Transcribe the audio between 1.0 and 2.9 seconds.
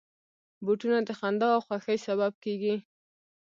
د خندا او خوښۍ سبب کېږي.